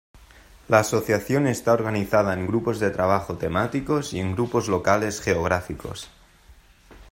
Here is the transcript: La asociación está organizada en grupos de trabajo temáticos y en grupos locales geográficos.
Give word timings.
La 0.67 0.79
asociación 0.79 1.45
está 1.45 1.73
organizada 1.73 2.33
en 2.33 2.47
grupos 2.47 2.79
de 2.79 2.89
trabajo 2.89 3.37
temáticos 3.37 4.13
y 4.13 4.19
en 4.19 4.33
grupos 4.33 4.67
locales 4.67 5.21
geográficos. 5.21 6.09